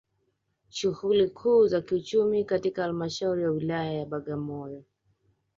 Shughuli 0.69 1.29
kuu 1.29 1.67
za 1.67 1.81
kiuchumi 1.81 2.45
katika 2.45 2.81
Halmashauri 2.81 3.43
ya 3.43 3.49
Wilaya 3.51 3.93
ya 3.93 4.05
Bagamoyo 4.05 4.83